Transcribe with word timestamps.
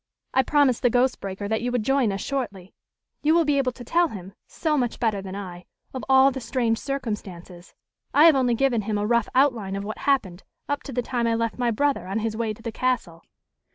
I 0.33 0.41
promised 0.41 0.81
the 0.81 0.89
Ghost 0.89 1.21
Breaker 1.21 1.47
that 1.47 1.61
you 1.61 1.71
would 1.71 1.83
join 1.83 2.11
us 2.11 2.21
shortly. 2.21 2.73
You 3.21 3.35
will 3.35 3.45
be 3.45 3.59
able 3.59 3.71
to 3.73 3.83
tell 3.83 4.07
him, 4.07 4.33
so 4.47 4.75
much 4.75 4.99
better 4.99 5.21
than 5.21 5.35
I, 5.35 5.67
of 5.93 6.03
all 6.09 6.31
the 6.31 6.41
strange 6.41 6.79
circumstances. 6.79 7.75
I 8.11 8.25
have 8.25 8.35
only 8.35 8.55
given 8.55 8.81
him 8.81 8.97
a 8.97 9.05
rough 9.05 9.29
outline 9.35 9.75
of 9.75 9.83
what 9.83 9.99
happened 9.99 10.41
up 10.67 10.81
to 10.85 10.91
the 10.91 11.03
time 11.03 11.27
I 11.27 11.35
left 11.35 11.59
my 11.59 11.69
brother 11.69 12.07
on 12.07 12.17
his 12.17 12.35
way 12.35 12.51
to 12.51 12.63
the 12.63 12.71
castle." 12.71 13.21